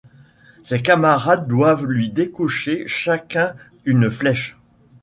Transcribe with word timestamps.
Ses 0.63 0.81
camarades 0.81 1.47
doivent 1.47 1.85
lui 1.85 2.09
décocher 2.09 2.87
chacun 2.87 3.53
une 3.85 4.09
flèche. 4.09 4.57